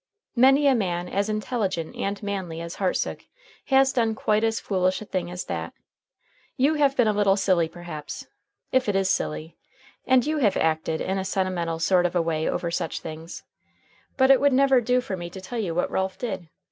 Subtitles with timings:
[0.35, 3.23] Many a man as intelligent and manly as Hartsook
[3.65, 5.73] has done quite as foolish a thing as that.
[6.57, 8.25] You have been a little silly perhaps
[8.71, 9.57] if it is silly
[10.07, 13.43] and you have acted in a sentimental sort of a way over such things.
[14.17, 16.49] But it would never do for me to tell you what Ralph did.